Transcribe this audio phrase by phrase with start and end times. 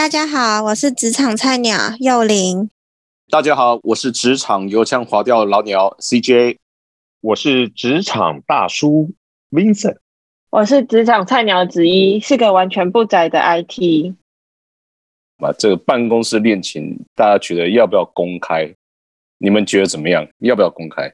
[0.00, 2.70] 大家好，我是职场菜鸟幼玲。
[3.28, 6.56] 大家好，我是职场油腔滑调老鸟 CJ。
[7.20, 9.12] 我是职场大叔
[9.50, 9.98] Vincent。
[10.48, 14.14] 我是职场菜鸟子一，是个完全不宅的 IT。
[15.36, 18.74] 啊，这个办公室恋情，大家觉得要不要公开？
[19.36, 20.26] 你们觉得怎么样？
[20.38, 21.12] 要不要公开？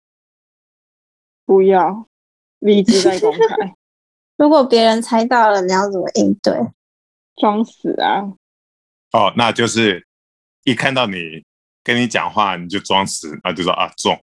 [1.45, 2.07] 不要，
[2.61, 3.75] 理智在公开。
[4.39, 6.55] 如果别人猜到了，你要怎么应对？
[7.35, 8.33] 装死啊！
[9.13, 10.07] 哦，那就是
[10.65, 11.45] 一看到你
[11.83, 14.19] 跟你讲话，你就装死，那就说啊中。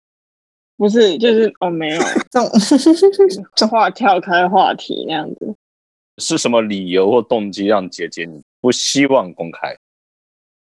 [0.76, 2.00] 不是，就是哦没有
[2.32, 2.42] 中，
[3.54, 5.54] 这话跳开话题那样子。
[6.18, 9.76] 是什么理由或动机让姐姐你不希望公开？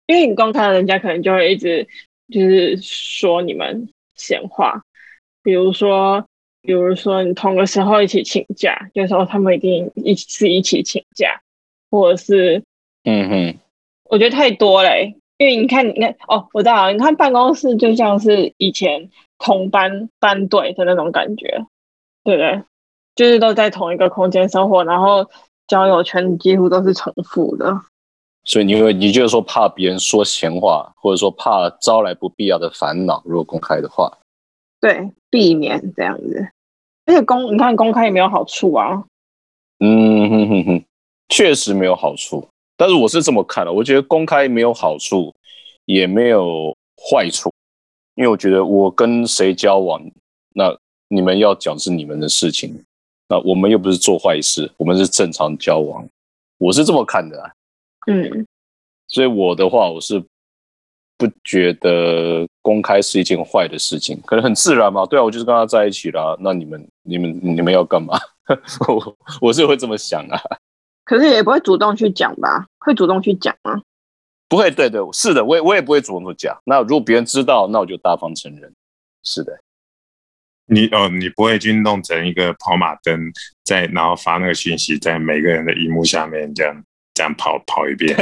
[0.07, 1.87] 因为你公开了，人家可能就会一直
[2.29, 4.81] 就是说你们闲话，
[5.41, 6.25] 比如说，
[6.61, 11.41] 比如说你同个时候一起请假，有时候他们一定一是一起请假，
[11.89, 12.61] 或者是
[13.05, 13.59] 嗯哼，
[14.11, 15.15] 我觉得太多嘞。
[15.37, 19.09] 因为你看，你看哦，我知道了，你看办公室就像是以前
[19.39, 21.65] 同班班队的那种感觉，
[22.23, 22.61] 对不对？
[23.15, 25.27] 就是都在同一个空间生活，然后
[25.67, 27.81] 交友圈几乎都是重复的。
[28.43, 34.15] 所以你会，你就是说怕别人说闲话，或者说怕招来不必要的烦恼，如果公开的话，
[34.79, 36.49] 对，避免这样子。
[37.07, 39.03] 而且公，你看公开也没有好处啊。
[39.79, 40.85] 嗯哼哼哼，
[41.29, 42.47] 确实没有好处。
[42.81, 45.31] 但是我是这么看的，我觉得公开没有好处，
[45.85, 47.53] 也没有坏处，
[48.15, 50.01] 因为我觉得我跟谁交往，
[50.55, 50.75] 那
[51.07, 52.83] 你们要讲是你们的事情，
[53.29, 56.03] 那我们又不是做坏事，我们是正常交往，
[56.57, 57.51] 我是这么看的啊。
[58.07, 58.47] 嗯，
[59.07, 60.19] 所以我的话，我是
[61.19, 65.05] 不觉得公开是一件坏的事情，可能很自然嘛。
[65.05, 68.17] 对啊，我就是跟他在一起啦，那你们、你们、你们要干嘛？
[68.89, 70.41] 我我是会这么想啊。
[71.11, 72.67] 可是也不会主动去讲吧？
[72.79, 73.81] 会主动去讲吗？
[74.47, 76.57] 不会，对对，是的，我也我也不会主动去讲。
[76.63, 78.73] 那如果别人知道，那我就大方承认。
[79.21, 79.59] 是的，
[80.67, 83.29] 你哦，你不会去弄成一个跑马灯，
[83.65, 86.81] 在然后发那个讯息在每个人的荧幕下面这样
[87.13, 88.15] 这样跑跑一遍。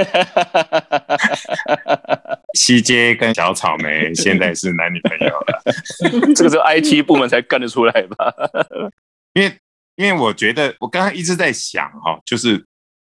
[2.58, 5.62] 西街跟小草莓现在是男女朋友了，
[6.36, 8.34] 这个是 IT 部门才干得出来吧？
[9.34, 9.54] 因为
[9.96, 12.66] 因为我觉得我刚刚一直在想哈，就是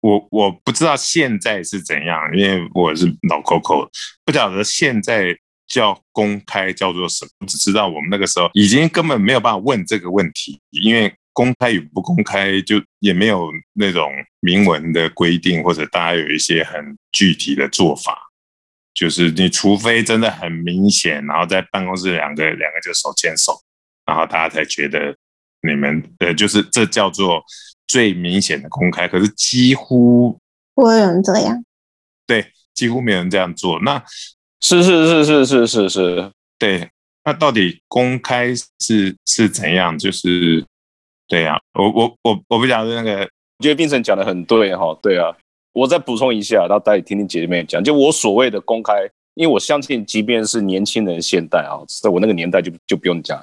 [0.07, 3.89] 我我不知道现在是怎样，因为我是老 Coco，
[4.23, 5.37] 不晓得现在
[5.67, 14.09] 叫公开叫做什么，只知道我们那个时候已经根本没有办法问这个问题，因为公开与不公开就也没有那种
[14.39, 18.17] 明文的规定，或者大家有一些很具体的做法。
[18.93, 23.61] 就是你除非真的很明显，然后在办公室两个两个就手牵手，
[24.05, 25.13] 然后大家才觉得
[25.61, 27.43] 你们呃，就是这叫做
[27.87, 29.07] 最明显的公开。
[29.07, 30.37] 可是几乎
[30.75, 31.63] 不会有人这样，
[32.25, 33.79] 对，几乎没有人这样做。
[33.79, 34.03] 那
[34.61, 36.89] 是是是是是是是，对。
[37.23, 39.97] 那到底公开是是怎样？
[39.99, 40.63] 就是
[41.27, 45.35] 对呀，我我我我不晓得那个，我觉得冰城讲的很对哈，对啊。
[45.73, 47.83] 我再补充一下，然后大家听听姐姐妹讲。
[47.83, 48.93] 就我所谓的公开，
[49.35, 53.39] 因为我相信，即便是年轻人现代啊，在我那个年代就就不用讲，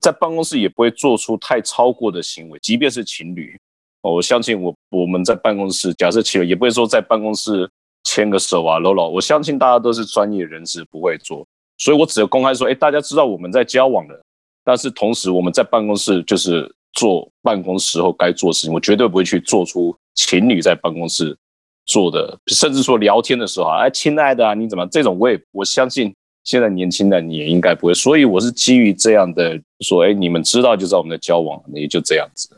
[0.00, 2.58] 在办公室也不会做出太超过的行为。
[2.60, 3.58] 即便是情侣，
[4.02, 7.70] 我相信我我们在办公室，假设情侣也不会说在办公室
[8.04, 9.08] 牵个手啊搂搂。
[9.08, 11.46] 我相信大家都是专业人士，不会做。
[11.78, 14.20] 所以我只有公开说，哎，大家知道我们在交往的，
[14.64, 21.36] 但是同时我们在办公室就是做办公时候该做的事情，我绝对不会去做出情侣在办公室。
[21.84, 25.18] 做的，甚至说聊天的时候啊，哎，亲爱的啊，你怎么这种？
[25.18, 26.14] 我也我相信
[26.44, 32.56] 现在年轻的你也应该不会，所以我是基于这样的说，哎，你们知道就知道我们的交往，也就这样子。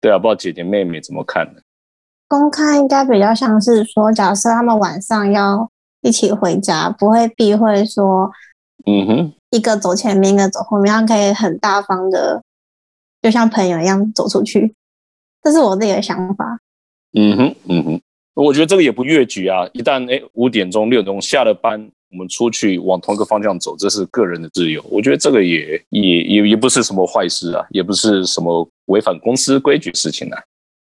[0.00, 1.60] 对啊，不知道姐姐妹妹怎么看呢？
[2.26, 5.68] 公开应该比较像是说，假设他们晚上要
[6.00, 8.30] 一起回家，不会避讳说，
[8.86, 12.42] 嗯哼，一个走前面，一个走后面，他可以很大方的，
[13.20, 14.74] 就像朋友一样走出去。
[15.42, 16.60] 这是我自己的想法。
[17.12, 18.00] 嗯哼，嗯哼。
[18.34, 19.66] 我觉得这个也不越矩啊！
[19.74, 24.84] 一旦哎五点钟六点钟下了班，我们出去往同一个方向走，这是个人的自由。
[24.90, 30.42] 我觉得这个也也也也不是什么坏事啊，也不是什么违反公司规矩事情啊。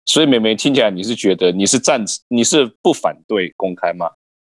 [0.05, 4.09] 所以美美听起来你是觉得你是赞你是不反对公开吗？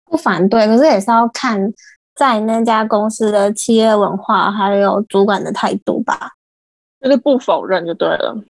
[0.06, 1.74] 不反对，可是也是要看
[2.16, 6.31] 在那家公司的企业文化还有主管的态度吧。
[7.02, 8.44] 就是不否认就对了。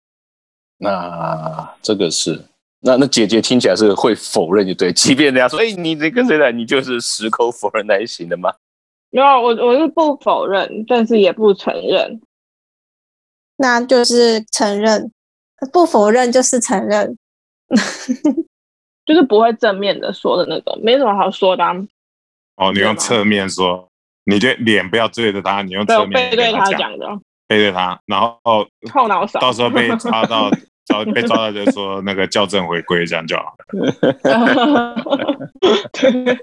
[0.77, 2.41] 那这个是。
[2.81, 8.51] 那那姐姐听起来是会否认就对，即便人家说，哎，你你跟谁来，你就是矢口否认那一型的吗？
[9.11, 12.21] 没有，我我是不否认，但是也不承认。
[13.57, 15.11] 那就是承认，
[15.71, 17.17] 不否认就是承认。
[19.03, 21.73] 就是不会正面的说的那种，没什么好说的、啊。
[22.55, 23.89] 哦，你用侧面说，
[24.25, 27.07] 你就脸不要对着他，你用侧面背对他讲，讲的，
[27.47, 28.39] 背对他，然后
[28.91, 29.39] 后脑勺。
[29.39, 30.49] 到时候被插到，
[30.85, 33.55] 抓被抓到就说那个校正回归，这样就好。
[35.93, 36.37] 对，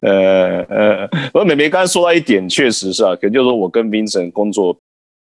[0.00, 4.76] 呃呃，不过美美刚才说到一点，确实是啊，可能就是说我跟 Vincent 工作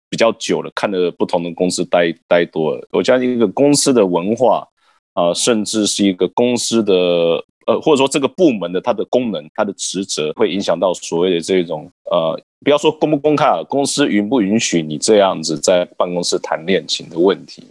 [0.09, 4.67] 比较久了，看了不同的公司待待多了，我相信一个公司的文化
[5.13, 6.93] 啊、甚至是一个公司的
[7.67, 17.63] 呃，或者说这个部门的它的功能、它的职责，会影响到所谓的这种呃，不要说公不公开啊，公司允不允许你这样子在办公室谈恋情的问题。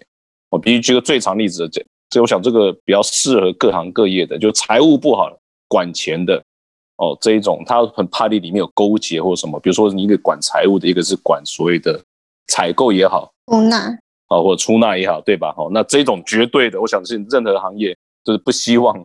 [0.51, 5.37] 我必须举个最常例子的，这这我想这个比较适合各行各业的，就财务不好，
[5.67, 6.41] 管钱的
[6.99, 12.01] 哦这一种，他很怕你里面有勾结或什么，比如说你一个管财务的，一个是管所谓的
[12.47, 13.89] 采购也好，出纳
[14.29, 15.53] 啊，或者出纳也好，对吧？
[15.57, 18.97] 哦，那这种绝对的，我想是任何行业就是不希望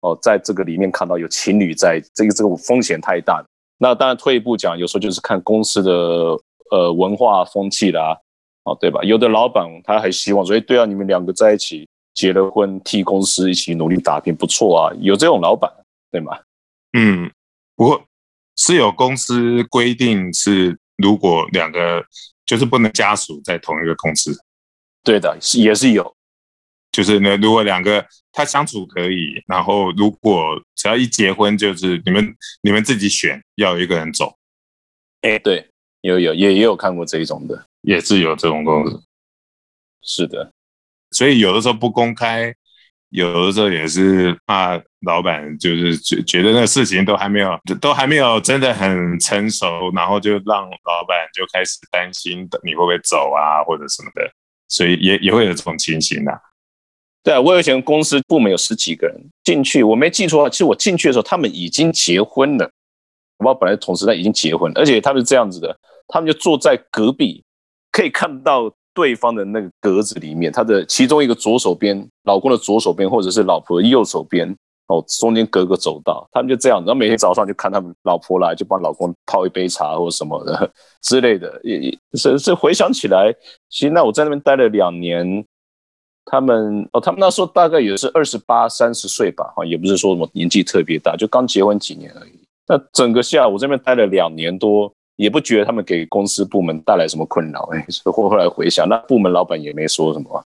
[0.00, 3.46] 哦，在这个里面看到有情侣在，这个这个风险太大了。
[3.78, 5.92] 那当然退一步讲，有时候就是看公司的
[6.70, 8.16] 呃文化风气啦，
[8.64, 9.00] 哦，对吧？
[9.02, 15.70] 有的老板他还希望说，哎，对啊，你们两个在一起结了婚，替公司一起努力打拼，不错啊，有这种老板，
[16.10, 16.38] 对吗？
[16.96, 17.30] 嗯，
[17.76, 18.02] 不过
[18.56, 22.04] 是有公司规定是，如果两个
[22.46, 24.32] 就是不能家属在同一个公司，
[25.02, 26.14] 对的，是也是有，
[26.94, 34.32] 就是呢，如果两个他相处可以，然后如果只要一结婚，就是你们你们自己选，要有一个人走，
[35.22, 35.68] 哎，对，
[36.02, 39.02] 有有也也有看过这一种的，也是有这种公司。
[40.02, 40.52] 是的，
[41.10, 42.54] 所以有的时候不公开，
[43.08, 54.30] 有的时候也是怕老板就是觉觉得那个事情都还没有都还没有真的很成熟，然后就让老板就开始担心你会不会走啊或者什么的，
[54.68, 56.38] 所以也也会有这种情形啊。
[57.24, 62.70] 对啊，我以前公司部门有十几个人进去，我没记错，其实我进去的时候他们已经结婚了。
[63.38, 65.74] 我爸本来同事他已经结婚了，而且他们是这样子的，
[66.06, 67.42] 他们就坐在隔壁，
[67.90, 74.54] 可以看到对方的那个格子里面，他的其中一个左手边，老公的左手边，或者是老婆的右手边，
[74.88, 80.70] 哦，中间隔个走道，他们就这样子，然后每天早上就看他们老婆来，就帮老公泡一杯茶或什么的
[81.00, 83.34] 之类的，也也是是回想起来，
[83.70, 85.42] 其实那我在那边待了两年。
[86.24, 92.32] 他们哦，他们那时候大概也是二十八、三十岁吧，哈，也不是说什么年纪特别大，就刚结婚几年而已。
[92.66, 100.42] 那整个下午这边待了两年多，也不觉得他们给公司部门带来什么困扰，哎，所 以后后来回想，那部门老板也没说什么，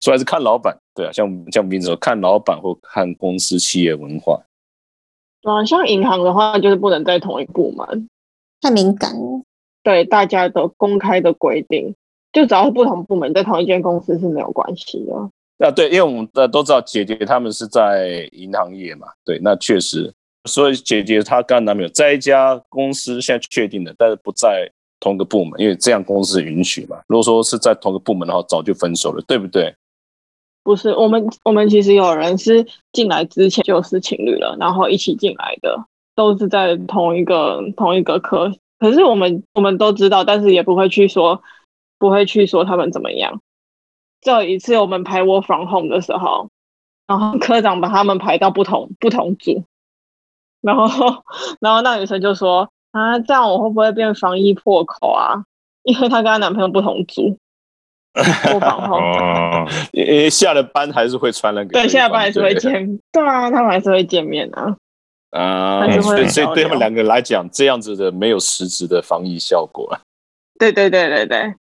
[0.00, 4.42] 所以还是看老板，对啊，像像名字说，看老板或看公司企业文化，
[5.44, 8.08] 啊，像银行的话，就是不能在同一部门，
[8.60, 9.42] 太敏感了。
[9.82, 11.92] 对大家的公开的规定，
[12.32, 15.66] 就只要是不同部门在同一间公司是没有关系的。
[15.66, 20.12] 啊，对，因为我们呃都知道姐姐他们是在银行业嘛，对，那确实，
[20.48, 24.68] 所以姐姐她跟她男朋友在一家公司，现在确定的，但是不在
[24.98, 26.96] 同个部门，因为这样公司允许嘛。
[27.06, 29.72] 如果说是在同个部门的话，早就分手了，对不对？
[30.64, 35.76] 不是我们，我们其实有人是进来之前就是情侣了，然后一起进来的，
[36.14, 38.50] 都是在同一个同一个科。
[38.78, 41.40] 可是我们我们都知道，但是也不会去说，
[42.02, 43.40] 不会去说他们怎么样。
[44.20, 46.50] 就有一次我们排 work from home 的时候，
[47.06, 49.62] 然后科长把他们排到不同不同组，
[50.60, 51.22] 然后
[51.60, 55.44] 然后那女生就说啊，这样我会不会变防疫破口啊？
[55.84, 57.38] 因为她跟她男朋友不同组。
[58.60, 64.76] 哦，因为下了班还是会传染给对，下班还是会见，对啊，他们还是会见面啊。
[65.30, 70.00] 啊还是，会所以对他们两个来讲，这样子的没有实质的防疫效果啊。
[70.58, 71.54] 对对对对对，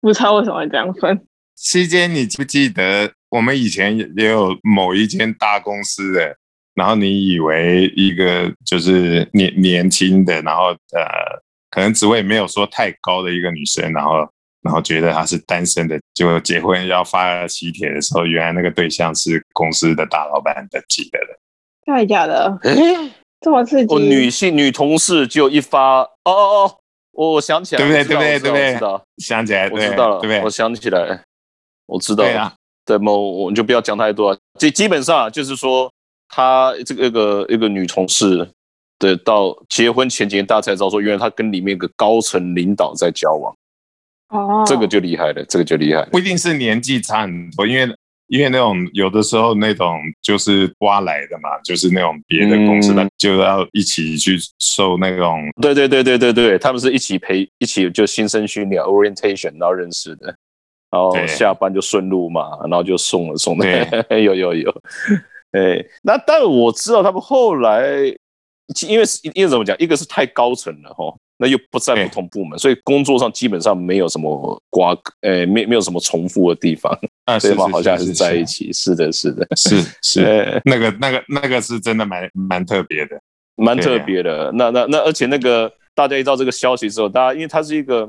[0.00, 1.20] 不知道为什么会这样分。
[1.54, 6.36] 期间你记不记得我们以前也也有某一间大公司的，
[6.74, 14.28] 然后你以为一个就是年年轻的，然后呃，可能职位没有说太高的一个女生，然后
[14.62, 20.86] 然后觉得她是单身的，结果结婚要发喜帖的时候，原来那个对象是公司的大老板的人。
[21.84, 22.58] 真的假的？
[23.40, 23.92] 这么刺激？
[23.92, 26.78] 我女性女同事就一发，哦哦哦，
[27.26, 30.42] 我想起来，对不对对不对对不对我知道，想起来，我知道了，对不对？
[30.44, 31.20] 我想起来，
[31.86, 32.30] 我知道了。
[32.30, 34.38] 对啊，对，某我们就不要讲太多了。
[34.58, 35.90] 基基本上啊就是说，
[36.28, 38.48] 他这个一个一个女同事
[39.00, 43.56] 对到结婚前几天，大家才知道说，原来她跟里面一个高层领导在交往，
[44.28, 46.08] 哦，这个就厉害了，这个就厉害了。
[46.12, 47.92] 不一定是年纪差很多，因为
[48.28, 60.26] 因为那种有的时候那种就是挖来的嘛，就是那种别的公司的、嗯就要一起去受那种对对对对对对，他们是一起培一起就新生训练 orientation，然后认识的，
[60.88, 63.66] 然后下班就顺路嘛，然后就送了送的，
[64.22, 64.70] 有有有，
[65.50, 67.82] 哎，那但我知道他们后来，
[68.86, 76.92] 因为是因为怎么讲，一个是太高层了哈，那又不在不同部门，所以工作上基本上没有什么瓜，呃，没没有什么重复的地方
[77.26, 77.66] 啊，对吗？
[77.66, 83.18] 是好像还是是在一起，是的，是的， 是是，呃，那个那个那个是真的蛮蛮特别的。
[83.54, 84.52] 蛮特别的。
[84.54, 88.02] 那那那，而且那个大家一知道这个消息之后，大家因为他是一个，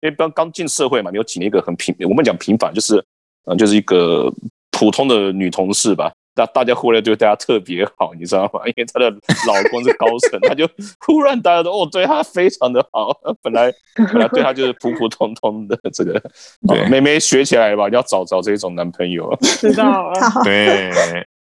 [0.00, 4.32] 因为刚刚进社会嘛，你有几年一个很平，我们讲平凡，就是嗯、呃就是一个
[4.72, 6.12] 普通的女同事吧。
[6.38, 8.60] 大大家忽然对大家特别好，你知道吗？
[8.66, 10.68] 因为她的老公是高层，她就
[11.04, 13.12] 忽然大家都哦，对她非常的好。
[13.42, 16.12] 本来本来对她就是普普通通的这个，
[16.68, 20.20] 对哦妹妹学起来吧，要找找这种男朋友，知道了。
[20.30, 20.92] 好，对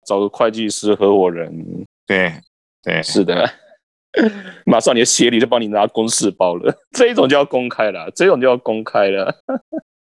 [0.06, 1.66] 找个会计师合伙人，
[2.06, 2.32] 对
[2.84, 3.50] 对，是的，
[4.66, 9.34] 马上你的协理就帮你拿公事包了，这一种就要公开了，这种就要公开了。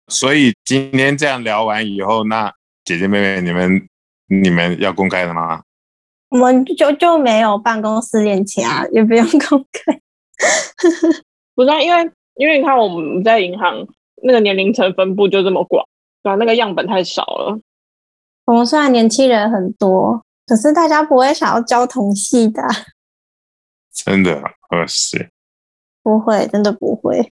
[0.08, 2.52] 所以今天这样聊完以后，那
[2.84, 3.80] 姐姐妹妹你们
[4.29, 5.62] 你们要公开的吗？
[6.31, 10.00] 我们就就没有办公室恋情啊，也不用公开。
[11.55, 13.87] 不是、啊，因为因为你看我们在银行
[14.23, 15.87] 那个年龄层分布就这么广，
[16.23, 17.61] 对吧、那个样本太少了。
[18.47, 22.69] 我们虽然年轻人很多，可是大家不会想要交同系的啊，
[23.93, 25.31] 真的，呃是，
[26.02, 27.31] 不会，真的不会。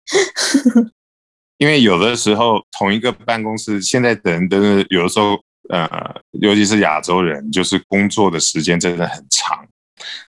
[1.59, 9.67] 因为有的时候同一个办公室，现在的人真的有的时候，呃，尤其是亚洲人，就是工作的时间真的很长，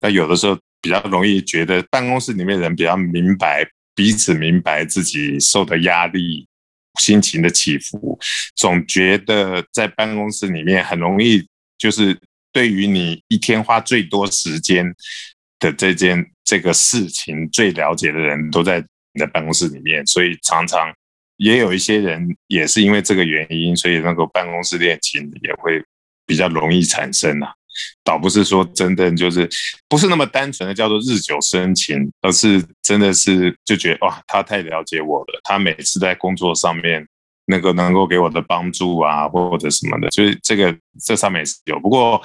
[0.01, 6.47] 那有的时候比较容易觉得办公室里面人比较明白彼此明白自己受的压力、
[7.01, 8.19] 心情的起伏，
[8.55, 11.47] 总觉得在办公室里面很容易
[11.79, 12.19] 就是
[12.53, 14.95] 对于你一天花最多时间
[15.59, 18.79] 的这件这个事情最了解的人都在
[19.13, 20.91] 你的办公室里面，所以常常
[21.37, 25.83] 也有一些人也是因为这个原因，所以那个办公室恋情也会
[26.27, 27.53] 比较容易产生啊。
[28.03, 29.47] 倒不是说真的就是
[29.87, 37.07] 不是那么单纯的叫做日久生情，而是真的是就觉得哇，他太了解我了，他每次在工作上面
[37.45, 40.75] 那个能够给我的帮助啊，或者什么的，就是这个
[41.05, 41.79] 这上面也是有。
[41.79, 42.19] 不过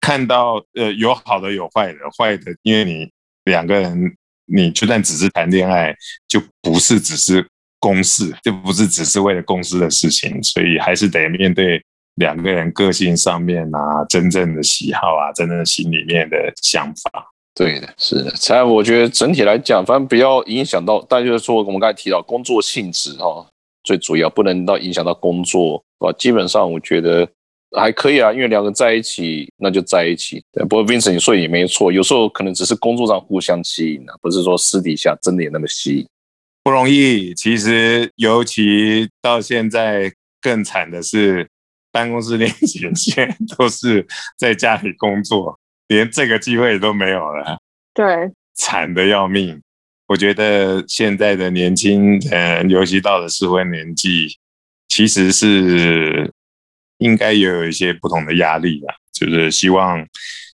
[0.00, 3.08] 看到呃有好的有坏的，坏的因为你
[3.44, 5.94] 两个人你就算只是谈恋爱，
[6.26, 7.46] 就不是只是
[7.78, 11.82] 公事，就不是只是为了公司的事情，所以还是得面对
[12.16, 17.30] 两个人个性上面啊，真正的喜好啊，真正的心里面的想法。
[17.54, 18.30] 对的，是的。
[18.32, 23.44] 才我觉得整体来讲，反正不要影响到，但就是说我们刚才提到工作性质哈、
[23.82, 26.16] 最主要不能到影响到工作，对吧？
[26.18, 27.28] 基本上我觉得
[27.76, 30.40] 还可以啊，因为两个在一起，那就在一起。
[30.68, 36.06] 不过 Vincent 你说也没错，有时候可能只是工作上互相吸引啊，不是说私底下真的也那么吸引。
[36.62, 37.34] 不容易。
[37.34, 41.48] 其实，尤其到现在更惨的是，
[41.90, 47.58] 办公室恋情现在都是在家里工作， 连这个机会都没有了，
[47.94, 49.60] 对，惨的要命。
[50.06, 54.38] 我觉得现在的年轻人，尤其到了适婚年纪，
[54.88, 56.32] 其实是
[56.98, 60.06] 应该也有一些不同的压力啊，就是希望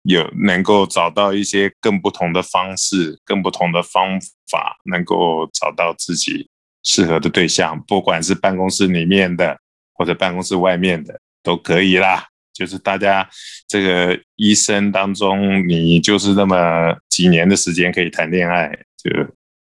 [0.03, 4.19] 有能够找到一些更不同的方式、更不同的方
[4.49, 6.49] 法，能够找到自己
[6.83, 9.57] 适合的对象，不管是办公室里面的
[9.93, 12.25] 或者办公室外面的都可以啦。
[12.53, 13.27] 就是大家
[13.67, 19.09] 这个一生当中，你就是那么几年的时间可以谈恋爱，就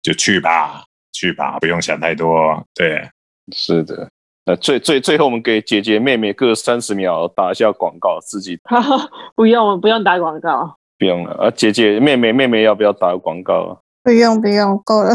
[0.02, 2.66] 就去吧，去吧，不用想太多。
[2.74, 3.08] 对，
[3.54, 4.10] 是的。
[4.46, 11.50] 那最最最后，我们给姐姐妹妹各三十秒打一下广告，自己哈哈，不用不用打广告，不用了啊。
[11.50, 13.76] 姐姐妹妹妹妹要不要打个广告啊？
[14.02, 15.10] 不用不用，够了。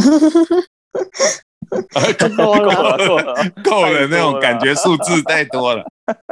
[2.36, 2.68] 够了
[2.98, 5.86] 够了够了，那种感觉数字太多了。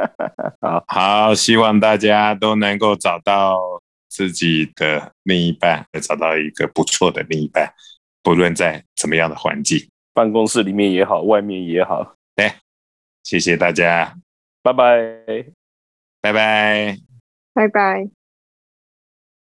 [0.60, 3.56] 好好，希望大家都能够找到
[4.08, 7.72] 自己的另一半，找到一个不错的另一半，
[8.24, 9.78] 不论在怎么样的环境。
[10.12, 12.14] 办公室里面也好，外面也好。
[13.28, 14.16] 谢谢大家，
[14.62, 15.52] 拜拜。
[16.22, 16.96] 拜拜。
[17.52, 18.17] 拜拜。